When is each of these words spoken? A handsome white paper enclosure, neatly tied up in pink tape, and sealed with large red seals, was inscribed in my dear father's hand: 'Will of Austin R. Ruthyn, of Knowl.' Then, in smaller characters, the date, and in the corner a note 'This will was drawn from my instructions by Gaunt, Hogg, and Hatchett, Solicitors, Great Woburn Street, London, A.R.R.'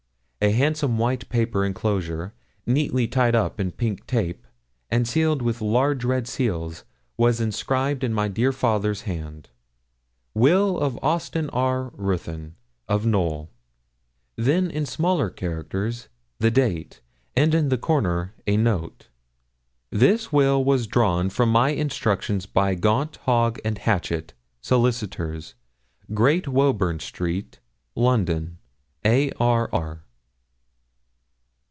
A 0.43 0.53
handsome 0.53 0.97
white 0.97 1.29
paper 1.29 1.63
enclosure, 1.63 2.33
neatly 2.65 3.07
tied 3.07 3.35
up 3.35 3.59
in 3.59 3.69
pink 3.71 4.07
tape, 4.07 4.47
and 4.89 5.07
sealed 5.07 5.39
with 5.43 5.61
large 5.61 6.03
red 6.03 6.27
seals, 6.27 6.83
was 7.15 7.39
inscribed 7.39 8.03
in 8.03 8.11
my 8.11 8.27
dear 8.27 8.51
father's 8.51 9.03
hand: 9.03 9.51
'Will 10.33 10.79
of 10.79 10.97
Austin 11.03 11.47
R. 11.51 11.91
Ruthyn, 11.95 12.55
of 12.87 13.05
Knowl.' 13.05 13.51
Then, 14.35 14.71
in 14.71 14.87
smaller 14.87 15.29
characters, 15.29 16.07
the 16.39 16.49
date, 16.49 17.01
and 17.35 17.53
in 17.53 17.69
the 17.69 17.77
corner 17.77 18.33
a 18.47 18.57
note 18.57 19.09
'This 19.91 20.33
will 20.33 20.63
was 20.63 20.87
drawn 20.87 21.29
from 21.29 21.51
my 21.51 21.69
instructions 21.69 22.47
by 22.47 22.73
Gaunt, 22.73 23.17
Hogg, 23.25 23.59
and 23.63 23.77
Hatchett, 23.77 24.33
Solicitors, 24.59 25.53
Great 26.15 26.47
Woburn 26.47 26.99
Street, 26.99 27.59
London, 27.95 28.57
A.R.R.' 29.05 30.01